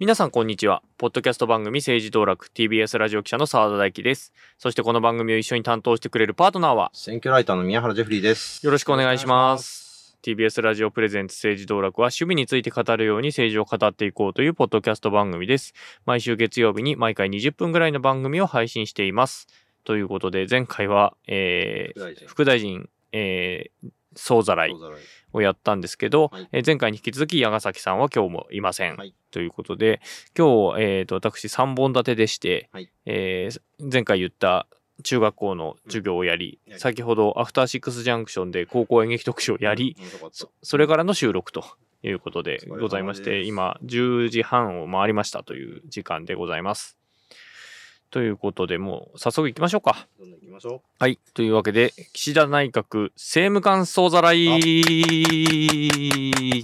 [0.00, 0.82] 皆さんこんにちは。
[0.98, 4.32] ポッドキャスト番組政治道楽 TBS ラジオ記者の澤田大樹です。
[4.58, 8.64] そしてこの番組を一緒に担当してくれるパートナーは選挙ライターの宮原ジェフリーです。
[8.66, 10.18] よろしくお願いします。
[10.22, 15.74] TBS ラジオプレゼンツ政治道楽は趣味について語るように政治を語っていこうというポッドキャスト番組です。
[16.06, 19.46] 毎週月曜日に毎回20分ぐらいの番組を配信しています。
[19.84, 22.88] ということで前回は、えー副大臣。
[23.12, 24.74] えー総ざらい
[25.32, 26.48] をやったんですけど、はい。
[26.52, 28.96] えー前回に引き続き矢ヶ崎さんは今日もいません。
[28.96, 29.12] はい。
[29.32, 30.00] ということで、
[30.38, 32.88] 今日、えーと、私3本立てでして、はい。
[33.06, 33.60] えー
[33.92, 34.68] 前回言った
[35.02, 36.78] 中学校の授業をやり、うん。
[36.78, 39.96] 先ほどアフターシックスジャンクションで高校演劇特集をやり、
[40.32, 41.64] そそれからの収録と
[42.04, 46.96] いうことでございまして、今10時半を回りましたという時間でございます。
[48.14, 50.06] ということで、もう早速行きましょうか。
[50.20, 51.18] どんどん行きましょはい。
[51.34, 54.62] というわけで、岸田内閣政務官総ざらいはい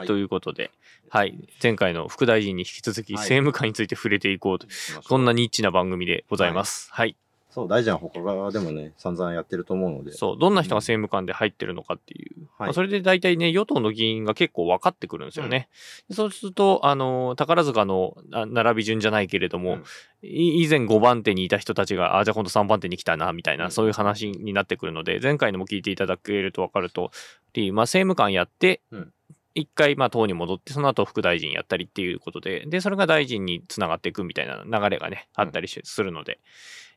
[0.07, 0.71] ということで、
[1.09, 1.37] はい。
[1.61, 4.69] 前回の副大臣に引き続きはい政務官について触れていこうと、う。
[4.69, 6.89] 行きましょうこんなニッチな番組でございます。
[6.93, 7.17] はい。
[7.51, 8.21] そう、大臣は他
[8.53, 10.13] でもね、散々やってると思うので。
[10.13, 10.39] そう。
[10.39, 12.43] どんな人が政務官で入ってるのかっていう。
[12.57, 15.69] はいまあそれで大体ね、与党の議員が結構分かってくるんですよね。
[16.11, 19.85] そうすると、あの、宝塚のあ並び順じゃないけれども、うん
[20.23, 27.11] い以前5番手にいた人たちが、あ、じゃあ今度3番手に来たな、みたいな、うんそういう話になってくるので、前回のも聞いていただけると分かると、
[27.55, 29.13] りまあ、政務官やってうん、
[29.55, 36.39] 一回、まあ、党に戻って、その後副大臣やったりっていうことで、で、それが大臣につながっていくみたいな流れがね、あったりしするので、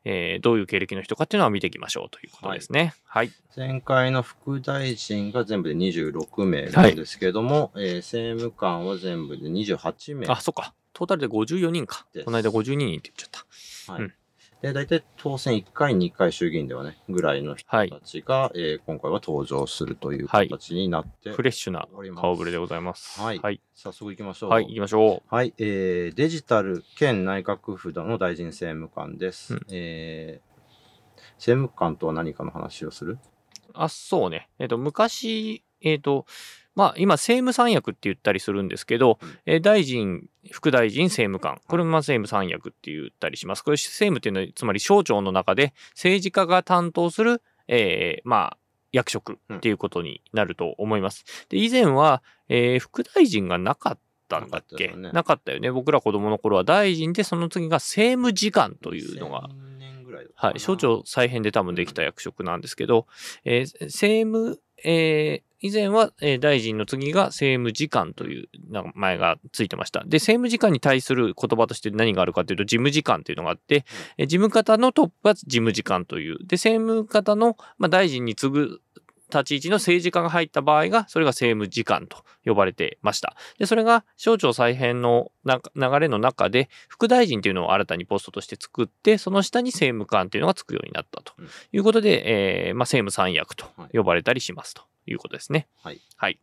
[0.06, 2.94] えーどういう経歴の人かっていうのは見ていきましょうということですね。
[3.06, 3.32] はい。
[3.56, 10.28] 前回の副大臣が全部で26名なんですけれども、えー政務官は全部で28名。
[10.30, 10.74] あ、そっか。
[10.92, 13.30] トータルで54人かこの間52人って言っちゃっ
[13.88, 13.94] た。
[13.94, 14.14] はいうん
[14.64, 23.20] で、大体当選1回、2回衆議院ではね、ぐらいの人たちが、えー今回は登場するというはい形になって、フレッシュな顔ぶれでございます。
[23.20, 23.60] はいはい。
[23.76, 24.50] 早速行きましょう。
[24.52, 29.56] はい、行きましょはい、えー、デジタル兼内閣府の大臣政務官です。
[29.56, 33.16] うんえー、政務官とは何かの話をする？
[33.16, 33.20] う。
[33.74, 34.50] あ、そうね。
[34.60, 36.26] えっ、と、昔、えっ、と、
[36.76, 41.62] まあ、今、政務三役って言ったりするんですけど、うんえー大臣、副大臣、政務官。
[41.68, 43.62] これもまあ政務三役って言ったりします。
[43.64, 48.58] これ、政務っていうのは、つまり省庁の中で政治家が担当する、えーまあ、
[48.92, 51.26] 役職っていうことになると思います。
[51.50, 54.88] で、以前は、えー副大臣がなかったんだっけ？
[54.88, 55.72] なかったよねなかったよね。
[55.72, 63.08] 僕ら子供の頃は大臣で、その次が政務次官というのが、1000年ぐらいだったかなはい、省庁再編で多分できた役職なんですけど、
[63.46, 70.02] えー政務、えー以前は、えー大臣の次が政務次官という名前がついてました。
[70.02, 73.86] で、政務次官に対する言葉として何があるかというと、事務次官というのがあって、
[74.18, 76.38] えー事務方のトップが事務次官という。
[76.46, 78.82] で、政務方の、まあ、大臣に次ぐ
[79.38, 83.36] 立ち位置の政治家が入った場合が、それが政務次官と呼ばれてました。
[83.58, 95.68] で、それが省庁再編のな流れの中で、副大臣というのを新たにポストとして作って、その下に政務官というのがつくようになったとうんいうことで、えーまあ、政務三役と呼ばれたりしますということですね。
[95.82, 96.02] はい。
[96.16, 96.40] はい。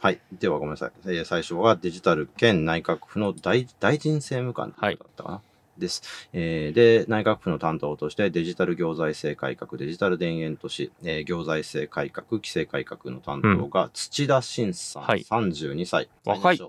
[0.00, 0.20] はい。
[0.32, 0.92] ではごめんなさい。
[1.06, 5.42] えー最初はデジタル兼内閣府の大大臣政務官だったかな。
[5.78, 6.02] です。
[6.32, 16.08] えーで、内閣府の担当としてデジタル行財政改革、デジタル田園都市、えー行財政改革、規制改革の担当が土田慎さん、はい32歳。
[16.24, 16.60] 若い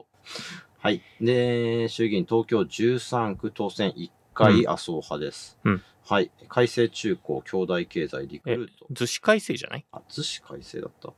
[0.82, 1.02] はい。
[1.20, 5.58] で、衆議院東京13区当選1回麻生派です。
[5.64, 6.32] うんはい。
[6.48, 8.88] 改正中高兄弟経済リクルート。
[8.92, 9.86] 図紙改正じゃない？
[9.92, 11.10] あ、逗子改正だった。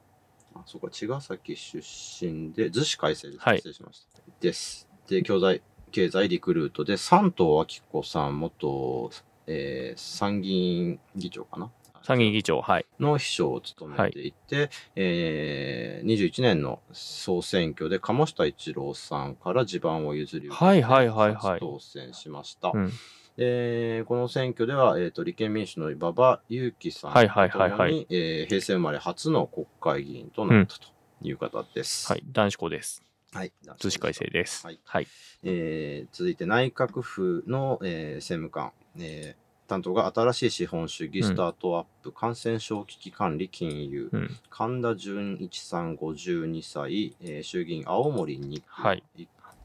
[0.54, 1.78] あ、そうか、茅ヶ崎出
[2.26, 3.40] 身で、逗子改正です。
[3.40, 4.22] はい失礼しました。
[4.42, 4.90] です。
[5.08, 5.60] で、兄弟
[5.92, 9.12] 経済リクルートで、山東明子さん、元、
[9.48, 11.70] えー参議院議長かな？
[12.04, 12.86] 参議院議長、はい。
[13.00, 22.72] の秘書を務めていて、えー、21年の総選挙で鴨下一郎さんから地盤を譲り受けてはいはいはいはい初当選しました。
[22.74, 22.92] うん。
[23.38, 30.88] でこの選挙では、えー、と立憲民主の馬場雄樹さんはいはいはいはいと共にえー平成生まれ初の国会議員となったと
[31.22, 32.08] いう方です。
[32.12, 32.24] はい。
[32.32, 33.04] 男子校です。
[33.34, 33.54] はい。
[33.80, 34.66] 図紙改正です。
[34.66, 35.08] はいはい。
[35.44, 44.30] えー続いて内閣府の、えー政務官、えー担当が新しい資本主義、うんスタートアップ、感染症危機管理、金融、うん。
[44.50, 49.04] 神田純一さん52歳、えー衆議院青森2区、はい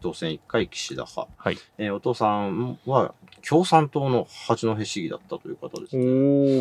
[0.00, 1.58] 当選1回岸田派、はい。
[1.78, 3.14] えーお父さんは
[3.48, 6.04] 共産党の八戸市議だったという方ですね。
[6.04, 6.06] お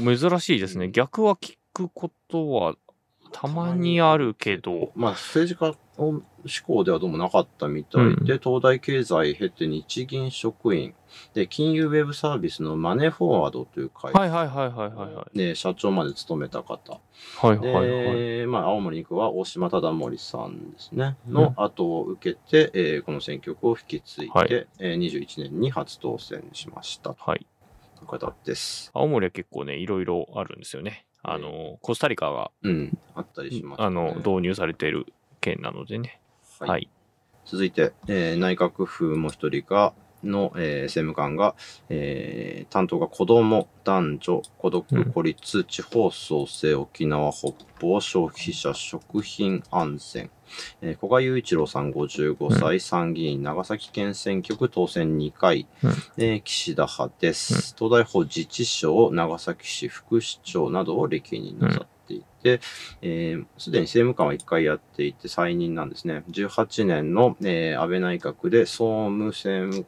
[0.01, 0.89] ー、珍しいですね。
[0.89, 2.75] 逆は聞くことは
[3.31, 10.93] たまにあるけど、まあ政治家を志向ではどうもなかったみたいで、東大経済経て日銀職員、
[11.33, 15.37] で、金融ウェブサービスのマネーフォワードという会社はいはいはいはいはいはい。
[15.37, 16.99] で社長まで務めた方。
[17.37, 17.87] はいはいはい。
[17.87, 27.45] で、まあ、青森に行くは大島忠盛さんですね、の後を受けて、えーこの選挙区を引き継いで、はいえー21年に初当選しましたとはい。
[28.05, 28.91] 方です。
[28.93, 31.05] 青森は結構ね、いろいろあるんですよね。
[31.23, 33.85] あの、コスタリカが、うん、あったりします、ね。
[33.85, 35.07] あの、導入されている
[35.41, 36.19] 県なのでね。
[36.59, 36.69] はい。
[36.69, 36.89] はい。
[37.45, 39.93] 続いて、えー内閣府もう一人が、
[40.23, 41.53] の、えー政務官が、
[41.89, 50.31] えー担当が子ども、男女、孤独、孤立、地方創生、沖縄、北方、消費者、食品安全、
[50.81, 55.91] えー古賀雄一郎さん55歳、参議院長崎県選挙区当選2回、うん。
[56.17, 57.75] えー岸田派です。
[57.77, 61.87] 東大法自治省、長崎市副市長などを歴任なさっ
[62.45, 62.61] ていて、
[63.01, 66.23] えーすでに政務官は1回やっていて再任なんですね。
[66.29, 69.87] 18年の、えー安倍内閣で総務政務、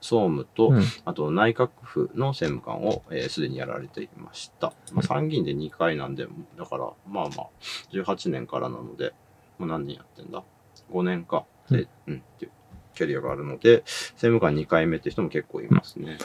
[0.00, 4.72] 総務と、うんあと内閣府の政務官をすで、ー既にやられていました。
[4.92, 6.26] まあ、参議院で2回なんで、
[6.56, 7.46] だから、まあまあ、
[7.92, 9.12] 18年からなので、
[9.58, 10.42] もう何年やってんだ
[10.90, 11.44] ?5 年か。
[11.70, 12.50] で、うん、っていう
[12.94, 16.18] キャリアがあるので、政務官2回目って人も結構いますね。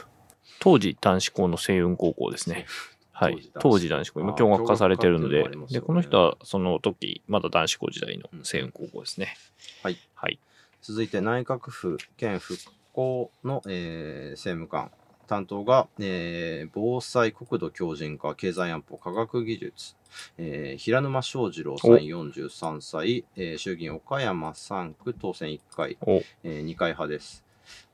[0.60, 2.66] 当時男子校の星雲高校ですね。
[3.18, 3.50] はい。
[3.54, 4.20] 当当時時男子校。
[4.20, 9.38] 今、共学化されてるのでで、ねこの人はその時、まだ男子校時代の星雲高校ですね。
[9.84, 9.98] はい。
[10.16, 10.38] はい。
[10.82, 12.60] 続いて内閣府県復
[12.92, 14.92] 興の、えー政務官
[15.28, 19.96] 担当が、えー防災国土強靭化経済安保科学技術、
[20.38, 27.45] えー平沼翔二郎さんお43歳、えー衆議院岡山3区当選1回、お、え2回派です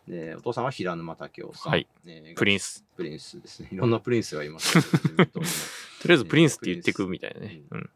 [0.07, 2.83] でお父さんは平沼武雄さん、はいえープリンス。
[2.97, 5.51] プリンスですねいろんなプリンスがいますけど 自民党にも
[6.01, 7.61] とりあえずプリンスって言ってくみたいなね。
[7.71, 7.89] うん。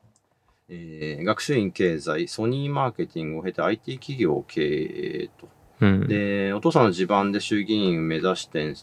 [0.69, 5.49] えー学習院経済ソニーマーケティングを経て IT 企業を経営と
[5.81, 6.07] うん。
[6.07, 8.73] で、お父さんの地盤で衆議院を目指して、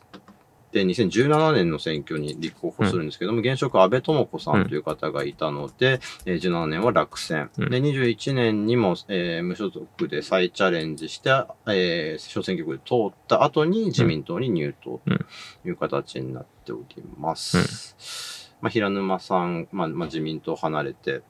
[0.72, 7.50] で、2017年の選挙に立候補するんですけども、現職安倍智子さんという方がいたので、えー17年は落選。
[7.58, 11.30] うんで、21年にも、えー無所属で再チャレンジして、
[11.66, 18.50] えー小選挙区で通った後に自民党に入党という形になっております。
[18.62, 21.22] まあ、平沼さん、まあ、まあ、自民党離れて、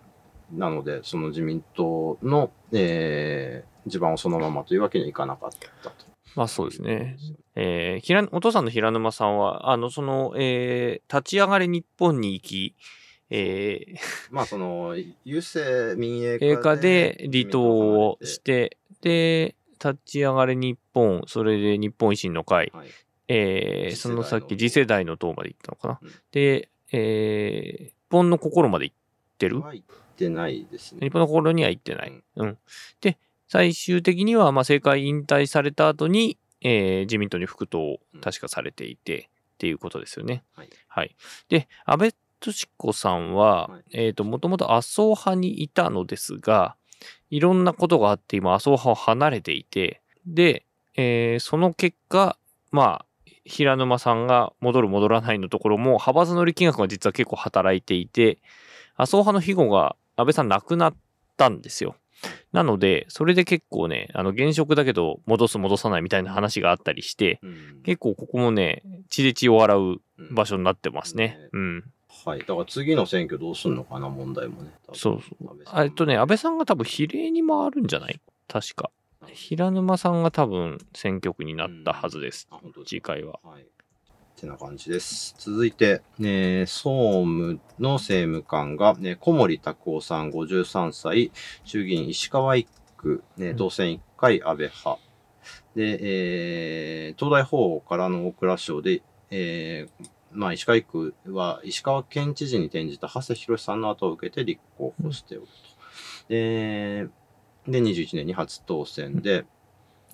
[0.53, 5.51] なので、その自民党の、えー地盤をそのままというわけにはいかなかっ
[5.83, 6.12] たと。
[6.35, 7.19] まあそうですね。
[7.55, 12.75] えー、平お父さんの平沼さんは、あの、その、えー、立ち上がれ日本に行き、
[13.31, 13.99] えー、
[14.31, 22.89] まあ、その、郵政民営 映画で離党をして、で、立ち上がれ日本、それで日本維新の会、はい、
[23.29, 25.99] えー、次世代のその先、次世代の党まで行ったのかな。
[26.03, 28.97] うんで、えー、日本の心まで行っ
[29.39, 29.61] てる？
[29.61, 29.87] は行っ
[30.17, 31.11] てないですね日。
[31.11, 32.23] 本の心には行ってない。
[32.37, 32.59] うん。
[33.01, 33.19] で、
[33.53, 40.43] 最終的には、まあ、政界引退された後に、えー自民党に副党を確かされていて、っていうことですよね。
[40.57, 40.71] はい。
[40.89, 41.15] はい。
[41.51, 46.77] で、安倍敏子さんは、はいえっ、と、もともと麻生派にいたのですが、
[47.29, 50.65] いろんなことがあって、今、麻生派を離れていて、で、
[50.97, 52.39] えーその結果、
[52.71, 58.39] まあ、平沼さんが戻る戻らないのところも、派閥の力学が実は結構働いていて、
[58.97, 60.95] 麻生派の庇護が安倍さん亡くなっ
[61.37, 61.97] たんですよ。
[62.53, 71.49] なので、それで結構ね、あの、現職だけど戻す戻さないみたいな話があったりして、うん結構ここもね、血で血を洗ううん場所になってますねね。
[71.53, 71.85] うん。
[72.25, 72.41] はい。
[72.41, 74.71] だから次の選挙どうすんのかな、問題もね。
[74.95, 78.21] そうそうえっとね、安倍さんが多分比例に回るんじゃない？
[78.49, 78.91] 確か。
[79.33, 82.47] 平沼さんが多分選挙区になったはずです。
[82.51, 83.41] あ、本当です次回は。
[83.43, 83.67] はい。
[84.37, 85.35] ってな感じです。
[85.39, 91.31] 続いて、えー総務の政務官が、ね、小森拓夫さん53歳、
[91.65, 94.99] 衆議院石川一区、ね、当選1回安倍派。
[95.77, 95.99] で、
[97.09, 105.53] えー東大法からの大蔵省で、えーまあ、石川一区は石川県知事に転じた長谷博さんの後を受けて立候補しておると。
[106.29, 107.07] で、
[107.69, 109.45] で21年に初当選で、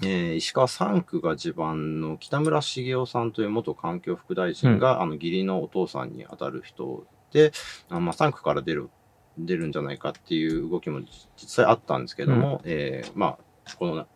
[0.02, 7.52] えー石川3区が地盤の北村茂雄さんという元環境副大臣が、あの義理のお父さんに当たる人で、
[7.88, 8.90] あまあ、3区から出る
[9.38, 11.00] 出るんじゃないかっていう動きも
[11.36, 14.06] 実際あったんですけども、えーまあこのな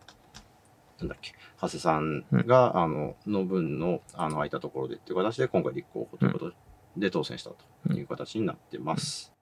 [0.99, 6.53] なんだっけ長谷さんが、あのの分のあの空いたところでっていう形で今回立候補ということ
[6.97, 9.33] で当選したという形になってます。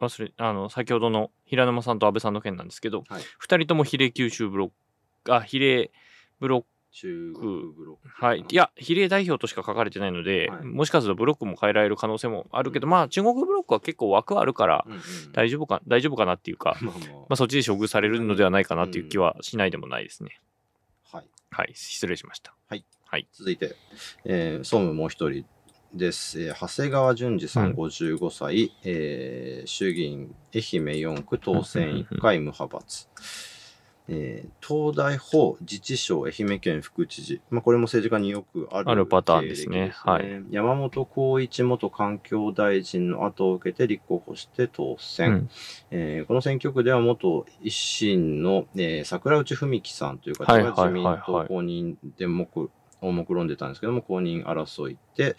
[0.00, 3.22] 忘れ、あの、先ほどの平沼さんと安倍さんの件なんですけど、はい。
[3.38, 4.74] 二人とも比例九州ブロック、
[5.28, 5.90] あ、比例
[6.40, 6.64] ブロッ
[6.94, 8.24] 中国ブロック。
[8.24, 8.44] はい。
[8.48, 15.00] いや、比例代表としか書かれてないので、はいもしかするとブロックも変えられる可能性もあるけど、まあ、中国ブロックは結構枠あるからうんうん
[15.32, 16.92] 大丈夫か、大丈夫かなっていうか、ま
[17.30, 20.40] あそっちで処遇されるのではないかなっていう気はしないでもないですね。
[21.10, 21.26] あ、はい。
[21.50, 21.72] はい。
[21.74, 22.54] 失礼しました。
[22.68, 22.84] はい。
[23.06, 23.26] はい。
[23.32, 23.74] 続いて、
[24.24, 25.44] えー、総務もう一人
[25.92, 26.40] です。
[26.40, 33.08] えー長谷川淳二さん、うん55歳、えー衆議院愛媛4区当選1回無派閥。
[34.08, 37.40] えー東大法自治省愛媛県副知事。
[37.50, 39.92] まあ、これも政治家によくあるあるパターンですね。
[39.94, 40.42] はい。
[40.50, 45.30] 山本浩一元環境大臣の後を受けて立候補して当選。
[45.30, 45.50] うん。
[45.90, 51.32] えーこの選挙区では元維新の、えー桜内文樹さんという方はいが自民はいはい。
[51.32, 52.48] はい党公認で目
[53.08, 55.36] を目論んでたんですけども、公認争いで、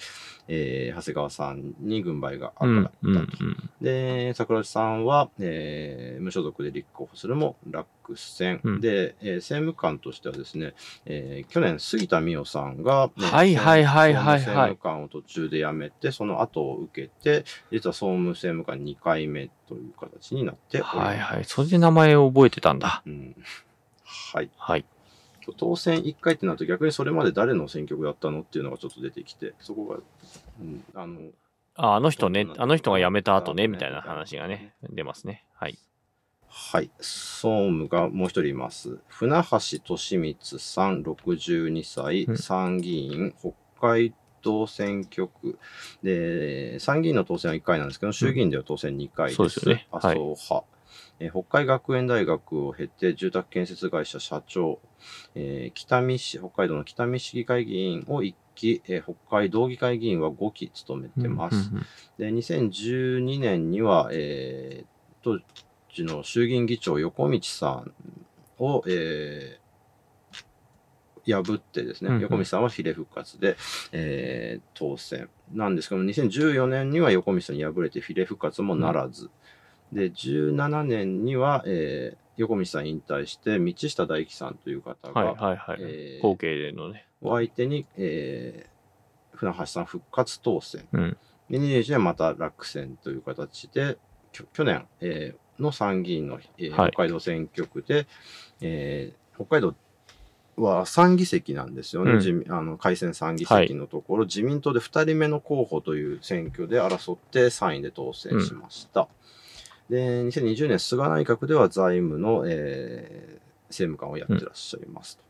[0.48, 3.07] えー長谷川さんに軍配がうん上がったと。
[3.10, 8.60] うんうんで、桜内さんは、えー無所属で立候補するも落選。
[8.63, 10.74] うんで、えー政務官としてはですね、
[11.05, 20.98] えー去年杉田水脈さんが、ねはいはいはいはいはい政務官を途中で辞めて、その後を受けて、実は総務政務官2回目という形になっております。
[20.98, 21.45] はいはい。
[21.45, 23.01] それで名前を覚えてたんだ。
[23.05, 23.36] うん
[24.34, 24.50] はい。
[24.57, 24.86] はい。
[25.54, 29.98] 当選1回ってなると逆にそれまで誰の選挙区だったのっていうのがちょっと出てきて、そこが、
[30.60, 31.20] うん、あの、
[31.78, 35.46] ああの人ねあの人が辞めた後ね、ねみたいな話がね、出ますね。
[35.54, 35.78] はい。
[36.48, 36.90] はい。
[37.02, 39.00] 総務がもう一人います。
[39.10, 39.58] 船橋
[40.18, 45.60] 利光さん、62歳、うん参議院、北海道選挙区。
[46.02, 49.36] で、参議院の当選は1回なんですけど、衆議院では当選2回です。
[49.36, 50.75] そうですよね麻生派。
[51.19, 54.79] えー北海学園大学を経て、住宅建設会社社長、
[55.34, 61.72] えー北見市、北海道の北見市議会議員を1期、えー北海道議会議員は5期務めてます。
[62.17, 64.86] で、2012年には、えー、
[65.24, 65.39] 当
[65.93, 67.93] 時の衆議院議長横道さん
[68.60, 69.65] を、えー
[71.27, 72.22] 破ってですね、うんうん。
[72.22, 73.57] 横道さんは比例復活で、
[73.91, 75.27] えー当選。
[75.53, 79.31] なんですけども、2014年には横道さんに敗れて比例復活もならず、
[79.94, 85.77] で、17年には、えー横道さん引退して、道下大樹さんという方が、はいはいはい。
[85.80, 87.08] えー後継でのね。
[87.22, 90.86] お相手に、えー船橋さん復活当選。
[90.92, 91.18] うん。
[91.50, 93.98] で、21年また落選という形で、
[94.51, 98.06] 去年、えーの参議院の、えーはい北海道選挙区で、
[98.60, 99.74] えー北海道
[100.58, 109.08] は3議席なんですよね、うんあの改選3議席のところ、自民党で2人目の候補という選挙で争って3位で当選しました。
[109.89, 115.24] で、2020年、菅内閣では財務の、えー政務官をやってらっしゃいますと。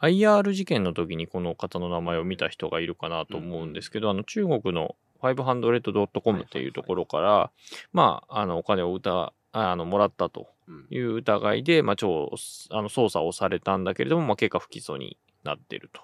[0.00, 7.50] IR 事件の時にこの方の名前を見た人がいるかなと思うんですけど、あの中国の 500.com っていうところから、
[7.92, 12.32] まあ、あのお金を歌あのもらったとうんいう疑いで、まあ、超
[12.70, 16.00] あの捜査をされたんだけれども、まあ、結果不起訴になっていると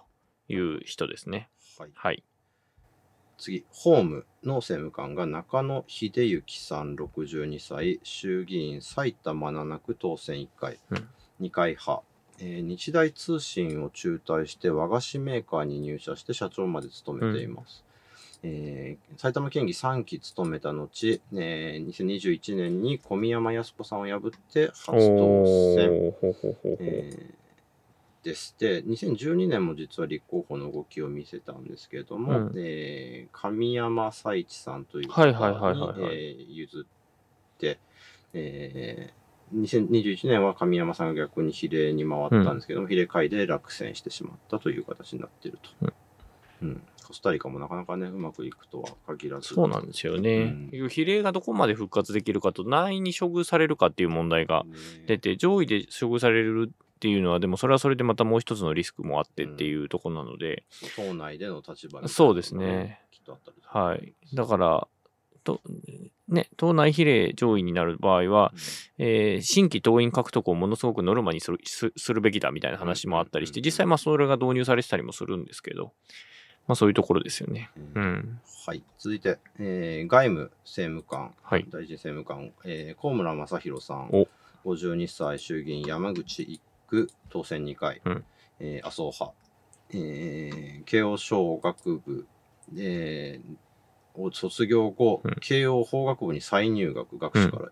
[0.52, 1.48] いう人ですね。
[1.78, 2.22] はいはい。
[3.38, 6.10] 次、法務の政務官が中野秀
[6.42, 11.08] 幸さん62歳、衆議院埼玉7区当選1回、うん。
[11.40, 12.02] 2回派、
[12.40, 17.84] えー日大通信を中退して和菓子メーカーに入社して社長まで務めています。
[18.42, 20.88] えー埼玉県議3期務めた後、
[21.32, 25.04] えー2021年に小宮山靖子さんを破って初当選。
[26.80, 27.47] えー
[28.28, 28.54] です。
[28.58, 36.86] で、2012年も実は立候補の動きを見せたんですけれども、うんえー神山佐一さんというはい方はいはいはいはいにえー譲っ
[37.58, 37.78] て、
[38.34, 39.18] えー
[39.54, 45.92] 2021年は神山さんが逆に比例に回ったんですけども、比例会で落選してしまったという形になっていると。
[46.62, 49.54] うんコスタリカもなかなかね、うまくいくとは限らず。
[49.54, 50.68] そうなんですよね。
[50.74, 54.74] うん比例がどこまで復活できるかと、何位に処遇されるかっていう問題がね
[55.06, 60.64] 出て、上位で処遇されるっていうのは、でもそれはそれでまたもう一つのリスクもあってっていうところなので、
[60.96, 63.00] 党内での立場そうですね。
[63.12, 64.14] きっとあったりはい。
[64.34, 64.88] だから、
[65.44, 65.60] と
[66.26, 68.52] ね、党内比例上位になる場合は、
[68.98, 75.92] えー新規党員獲得をものすごくノルマにするすするべきだみたいな話もあったりして、うん実際まあそれが導入されてたりもするんですけど、
[76.66, 77.70] まあそういうところですよね。
[77.94, 78.40] うんうん。
[78.66, 78.82] はい。
[78.98, 84.28] 続いて、えー外務政務官、はい大臣政務官、えー、高村正弘さん、お
[84.66, 88.24] 52歳、衆議院山口1区、当選2回、うん。
[88.60, 89.32] えー麻生派、
[89.90, 92.26] えー慶応小学部、
[92.76, 93.56] えー
[94.20, 95.34] を卒業後、うん。
[95.40, 97.68] 慶応法学部に再入学、学士から。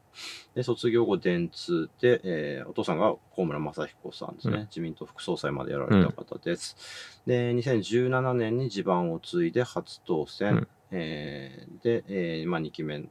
[0.54, 1.90] で、卒業後、電通。
[2.00, 4.62] で、えーお父さんが高村正彦さんですね、うん。
[4.66, 7.20] 自民党副総裁までやられた方です。
[7.26, 10.52] で、2017年に地盤を継いで初当選。
[10.54, 10.68] うん。
[10.92, 13.02] えーで、えーまあ、2期目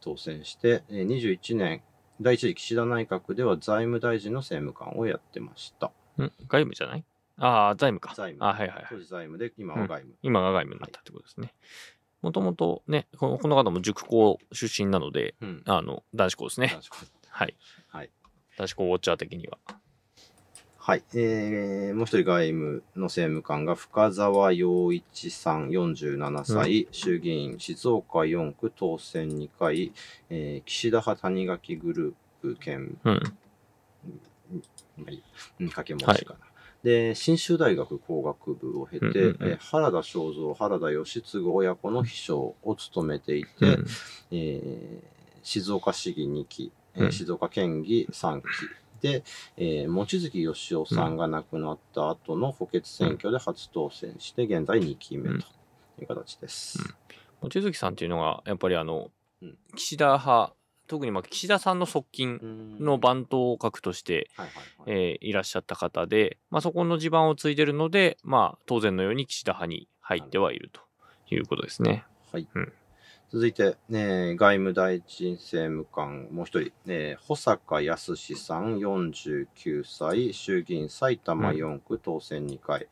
[0.00, 1.82] 当選して、えー21年、
[2.20, 5.86] 第一次岸田内閣では財務大臣の政務官をやってました。
[5.86, 7.04] ん外務じゃない？
[7.36, 8.14] ああ、財務か。
[8.14, 8.44] 財務。
[8.44, 8.86] あはいはいはい。
[8.90, 10.14] 当時財務で、今は外務。
[10.22, 11.54] 今が外務になったってことですね。
[12.20, 15.62] もともとねこの、この方も塾校出身なので、うん。
[15.66, 16.66] あの、男子校ですね。
[16.68, 16.96] 男子校
[17.30, 17.56] はい。
[17.86, 18.10] はい。
[18.56, 19.58] 男子校ウォッチャー的には。
[20.88, 21.02] はい。
[21.12, 29.92] えー、もう一人外務の政務官が深沢陽一さん、47歳、衆議院静岡4区当選2回、
[30.30, 33.20] えー、岸田派谷垣グループ兼、うん。
[34.96, 35.24] まあいいや
[35.60, 36.40] うん掛け持ちかな。
[36.82, 43.86] で、信州大学工学部を経て、うんうんうんえー原田正蔵、原田義継親子の秘書を務めていて、うん
[44.30, 48.87] えー静岡市議2期、えーうん静岡県議3期で、
[49.56, 55.46] えー望月義雄さんが亡くなった後の補欠選挙で初当選して、現在2期目と
[56.00, 56.78] いう形です。
[57.40, 60.52] 望月さんっていうのが、やっぱりあのうん、岸田派、
[60.88, 62.84] 特にまあ岸田さんの側近うん。
[62.84, 64.30] の番頭格として、
[65.20, 70.80] いらっしゃった方で、まあ、そこの地盤を継いでるので、まあ、当然のように岸田派に入ってはいると
[71.34, 72.04] いうことですね。
[72.32, 72.48] はい。
[72.54, 72.72] うん
[73.30, 82.88] 続いて、ね、外務大臣政務官、もう一人、ね、保坂康さん、49歳、衆議院埼玉4区当選2回、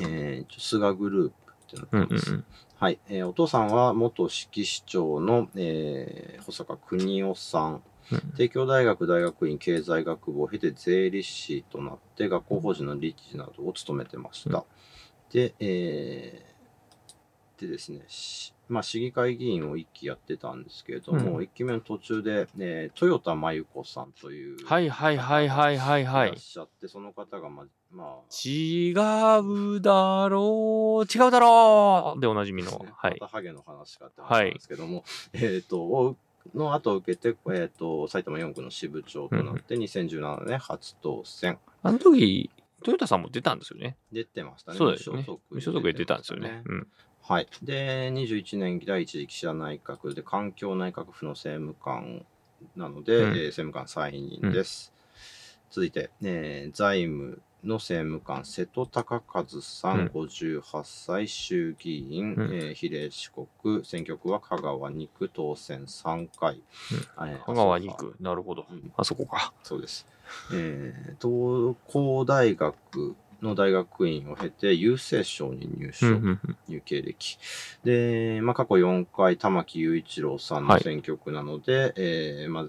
[0.00, 2.44] えー菅グループってなってうんうんます。
[2.74, 8.20] はい、えーお父さんは元指揮市長の、えー保坂邦夫さん、うん。
[8.32, 14.64] 帝京大学大学院経済学部を経て税理士となって学校法人の理事などを務めてました。
[15.30, 16.52] で、えー
[17.60, 26.38] でですね、しまあ、市議会議員を1期やってたんですけれども、うん1期目の途中で、えー豊田真由子さんという、はいはいはいはいはいはいらっ。
[26.38, 32.86] しゃって、その方が、ま、まあ、違うだろう、違うだろうでおなじみの。
[32.96, 33.26] はいま。
[33.26, 36.16] たハゲの話かって話なんですけども、えっ、と、を
[36.54, 41.58] の後を受けて、えっ、と、埼玉4区の支部長となって、2017年初当選。
[41.82, 42.50] あの時、
[42.82, 43.96] トヨタさんも出たんですよね。
[44.12, 44.78] 出てましたね。
[44.78, 45.24] そうですよね。
[45.50, 46.62] 無所属で出たんですよね。
[46.66, 46.88] うん。
[47.24, 47.46] はい。
[47.62, 52.24] で、21年第一次岸田内閣で環境内閣府の政務官
[52.76, 54.92] なので、うんえー政務官再任です。
[55.70, 66.60] 続いて、えー財務の政務官、瀬戸隆和さん、うん58歳、衆議院、うんえー比例四国、選挙区は香川2区、当選3回。
[66.92, 68.16] えー香川に行く。
[68.20, 68.92] なるほどうん。
[68.96, 69.52] あそこか。
[69.62, 70.06] そうです。
[70.52, 76.06] えー、東工大学の大学院を経て、郵政省に入所。
[76.06, 77.38] うんうんうんいう経歴。
[77.84, 82.66] で、まあ、過去4回、玉木雄一郎さんの選挙区なので、えーまあ、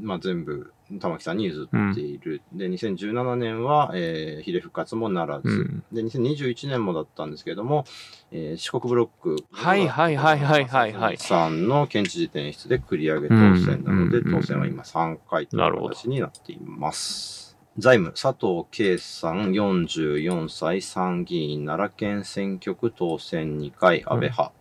[0.00, 2.42] まあ、全部、玉木さんに譲っている。
[2.52, 5.48] で、2017年は、えー比例復活もならず。
[5.48, 7.84] うんで、2021年もだったんですけども、
[8.30, 9.36] えー四国ブロック。
[9.50, 17.49] はいはいはいはいはいはいさんの県知事転出で繰り上げ当選なので、うんうんうん当選は今3回という形になっています。
[17.80, 24.52] 財務、佐藤圭さん、44歳、参議院奈良県選挙区当選2回、安倍派。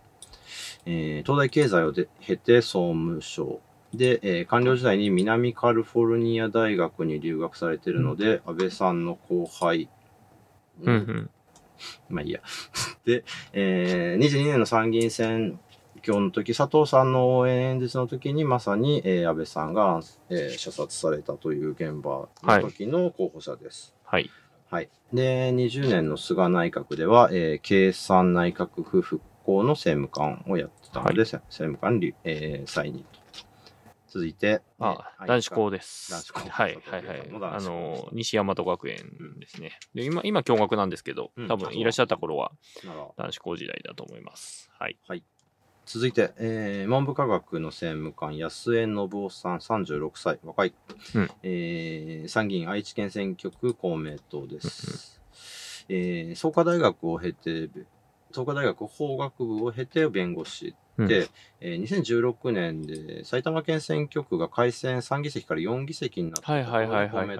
[0.85, 3.59] えー東大経済をで経て総務省。
[3.93, 9.89] で、えー官僚時代に南カリフォルニア大学に留学されているので、安倍さんの後輩。
[10.81, 11.29] うんうん。
[12.09, 12.39] まあいいや。
[13.05, 15.59] で、えー22年の参議院選
[16.03, 23.95] 挙の時、佐藤さんの応援演説の時に、まさに、えー安倍さんが、えー射殺されたという現場の時の候補者です。
[24.03, 24.29] はい。
[24.69, 24.89] はい。
[25.13, 33.19] で、20年の菅内閣では、えー経産内閣府復興の政務官をやってたので、はいせ政務官り、えー再任と。
[34.11, 36.11] 続いて、あえー男子校です。
[36.11, 38.97] 男子校はいはいはいあの、西大和学園
[39.39, 39.77] ですね。
[39.93, 42.51] で今、今、共学なんですけどうん、多分いらっしゃった頃は
[43.17, 44.69] 男子校時代だと思います。
[44.79, 44.97] はい。
[45.91, 50.73] 続いて、えー文部科学の政務官、安江信夫さん、36歳、若い、
[51.15, 51.31] うん。
[51.41, 55.19] えー参議院愛知県選挙区公明党です。
[55.89, 57.69] えー創価大学を経て、
[58.31, 61.07] 創価大学法学部を経て弁護士うん。
[61.07, 61.27] で、
[61.59, 66.51] えー2016年で埼玉県選挙区が改選3議席から4議席になった。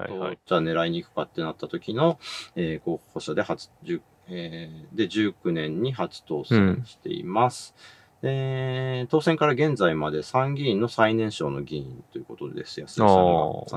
[0.08, 2.18] 公明党じゃあ狙いに行くかってなった時の、
[2.56, 7.76] えー候補者で初、10えーで19年に初当選しています。
[8.22, 12.80] で当選から現在まで参議院の最年少の議員ということです。
[12.80, 13.18] 安井さんがああ、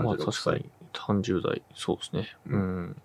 [0.02, 0.60] まあ36確か歳。
[0.60, 2.28] に30代、そうですね。
[2.48, 3.02] ううん。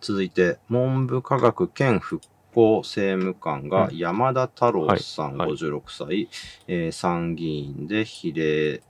[0.00, 2.22] 続いて、文部科学県復
[2.54, 6.28] 興政務官がうん山田太郎さん、はいはい56歳、
[6.68, 8.82] えー参議院で比例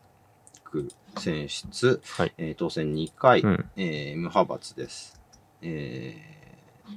[0.65, 3.71] 区選出、はいえー当選2回、うん。
[3.77, 5.21] えー無派閥です。
[5.63, 6.33] えー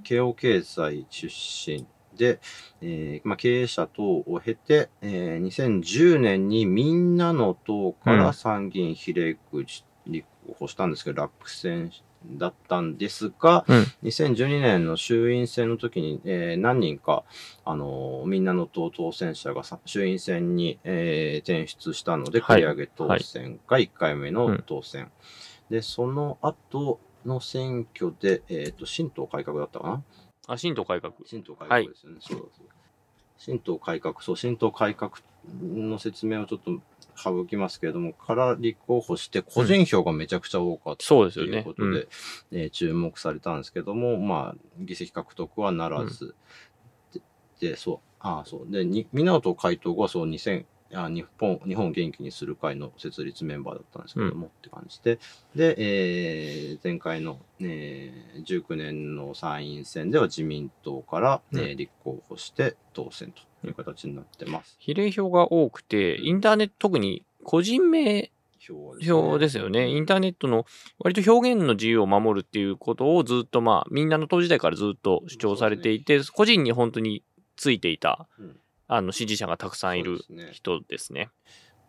[0.03, 1.27] 慶応経済出
[1.71, 2.39] 身で、
[2.81, 8.19] えーまあ、経営者等を経て、えー2010年にみんなの党かうん。
[8.19, 9.83] ら参議院比例区立
[10.47, 11.91] 候補したんですけど、落選
[12.27, 13.77] だったんですが、うん。
[14.03, 17.23] 2012年の衆院選の時に、えー何人か、
[17.65, 22.57] あのーみんなの党当選者がさ衆院選に、えー転出したので、はい。
[22.57, 25.11] 繰り上げ当選が1回目の当選。
[25.69, 30.03] で、その後の選挙で、えっ、と、新党改革だったかな？
[30.47, 31.13] あ、新党改革。
[31.25, 32.17] 新党改革ですよね。
[32.19, 32.75] そうだそうだ。
[33.37, 35.13] 新党改革、そう、新党改革
[35.61, 36.79] の説明をちょっと
[37.15, 41.63] 省きますけれども、から立候補して、個人票がめちゃくちゃ多かったというそうですよね。
[41.63, 42.07] ことで、
[42.51, 46.35] えー注目されたんですけども、まあ、議席獲得はならず、
[47.13, 47.21] で
[47.71, 48.71] で、そう、ああ、そう。
[48.71, 55.19] で、に港海斗がそう、2000、あ日本、日本を元気にする会の設立メンバーだったんですけども、って感じで、
[55.55, 61.59] で、えー前回の、えー19年の参院選では自民党から、うん。
[61.59, 64.75] えー立候補して当選という形になってます。
[64.79, 69.89] 比例票が多くて、インターネット、特に個人名票ですよね。
[69.89, 70.65] インターネットの
[70.99, 77.23] 割と表現の自由を守るっていうことをずっとまあ、みんなの党時代からずっと主張されていて、個人に本当に
[77.55, 80.19] ついていた、うんあの、支持者がたくさんいる
[80.51, 81.29] 人ですね。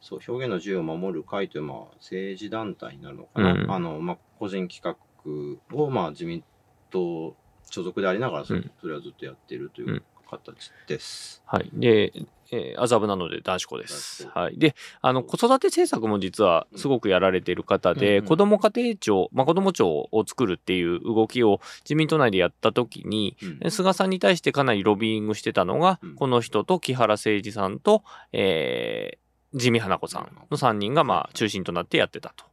[0.00, 3.52] そう、表現の自由を守る会という、まあ、政治団体になるのかな。
[3.52, 6.42] うんあの、まあ、個人企画を、まあ、自民
[6.90, 7.36] 党
[7.70, 11.42] 所属でありながら、それはずっとやっているといううん形です。
[11.46, 11.70] はい。
[11.72, 12.12] で、
[12.52, 14.28] えー麻布なので男子校です。
[14.28, 14.58] はい。
[14.58, 32.46] で、あの、子育て政策も実はすごくやられている方で、うんうん子ども家庭庁、まあ、子ども庁を作るっていう動きを自民党内でやった時に、うん菅さんに対してかなりロビーイングしてたのが、うんこの人と木原誠二さんと、えー、地味花子さんの3人がまあ中心となってやってたと。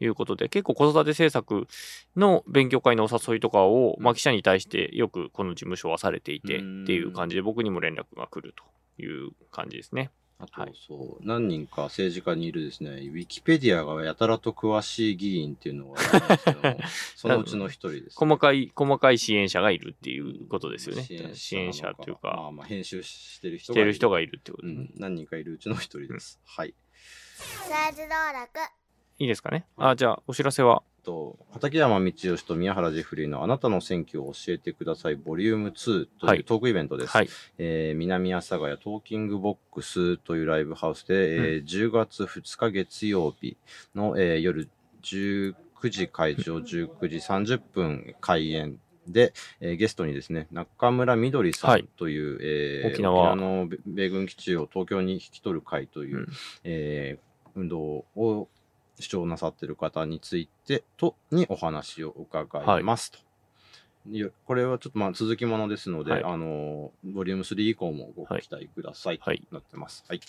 [0.00, 1.66] いうことで、結構子育て政策
[2.16, 10.10] の勉強会のお誘いとかを、まあ、記者に対してよくこの事務所はされていてっうんていう感じで、僕にも連絡が来るという感じですね。
[10.40, 16.78] あと、はいそう、何人か政治家にいるですね、ウィキペディアがやたらと詳しい議員っていうのがあるんですけども、
[17.16, 21.02] そのうちの一人です、細かい、細かい支援者がいるっていうことですよね。
[21.02, 26.40] 支援支援者者というか、まあまあ、編集してる人してる人ががいるってことねいる、うん、何人かいるうちの一人です。
[26.44, 26.74] はい。
[27.38, 28.48] 政治道楽
[29.20, 29.66] いいですかね。
[29.76, 36.38] あ、じゃあ、お知らせは、と畠山道義と宮原ジェフリーのあなたの選挙を教えてくださいボリューム2とはい。
[36.38, 37.10] いうトークイベントです。
[37.16, 37.28] はい。
[37.56, 43.56] えー南阿佐ヶ谷トーキングボックスというライブハウスで、えー10月2日月曜日
[43.94, 44.68] の、えー夜
[45.02, 45.54] 19
[45.90, 46.64] 時会場、19
[47.08, 51.82] 時30分開演で、えーゲストにですね、中村みどりさはい。
[51.84, 53.34] んという、えー沖縄。
[53.34, 56.26] の米米軍基地を東京に引き取る会という、うん。
[56.64, 58.48] えー運動を
[59.00, 63.18] 主張なさっている方についてとにお話を伺いますと。
[64.10, 70.04] いやこれはちょっとまあ続きものですので、はいあのボリューム3以降もご期待くださいとはいなってます。
[70.08, 70.20] はい。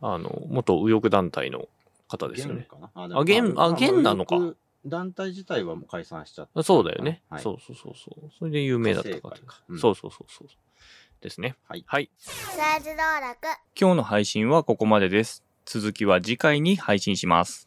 [0.00, 1.68] あの、元右翼団体の
[2.08, 2.62] 方ですよね。
[2.62, 2.90] かな？
[2.94, 4.54] ああ現あ現なのか。
[4.86, 6.62] 団体自体はもう解散しちゃった。
[6.62, 7.22] そうだよね。
[7.28, 8.30] はい、そうそうそうそう。
[8.38, 10.48] それで有名だった方かうんそうそうそうそう。
[11.20, 11.56] ですね。
[11.66, 12.10] はいはい。
[13.78, 15.44] 今日の配信はここまでです。
[15.64, 17.65] 続きは次回に配信します。